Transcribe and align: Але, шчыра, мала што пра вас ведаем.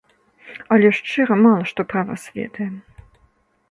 Але, 0.75 0.87
шчыра, 1.01 1.39
мала 1.45 1.69
што 1.75 1.81
пра 1.95 2.01
вас 2.11 2.29
ведаем. 2.41 2.75